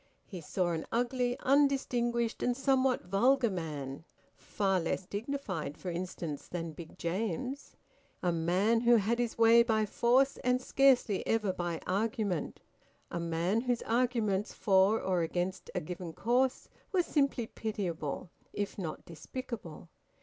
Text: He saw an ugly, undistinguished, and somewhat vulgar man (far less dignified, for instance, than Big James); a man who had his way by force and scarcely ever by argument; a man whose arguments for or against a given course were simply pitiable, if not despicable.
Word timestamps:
He 0.25 0.41
saw 0.41 0.69
an 0.71 0.87
ugly, 0.91 1.37
undistinguished, 1.41 2.41
and 2.41 2.57
somewhat 2.57 3.03
vulgar 3.03 3.51
man 3.51 4.03
(far 4.35 4.79
less 4.79 5.05
dignified, 5.05 5.77
for 5.77 5.91
instance, 5.91 6.47
than 6.47 6.71
Big 6.71 6.97
James); 6.97 7.75
a 8.23 8.31
man 8.31 8.81
who 8.81 8.95
had 8.95 9.19
his 9.19 9.37
way 9.37 9.61
by 9.61 9.85
force 9.85 10.37
and 10.37 10.59
scarcely 10.59 11.21
ever 11.27 11.53
by 11.53 11.79
argument; 11.85 12.61
a 13.11 13.19
man 13.19 13.61
whose 13.61 13.83
arguments 13.83 14.53
for 14.53 14.99
or 14.99 15.21
against 15.21 15.69
a 15.75 15.81
given 15.81 16.13
course 16.13 16.67
were 16.91 17.03
simply 17.03 17.45
pitiable, 17.45 18.31
if 18.53 18.79
not 18.79 19.05
despicable. 19.05 19.87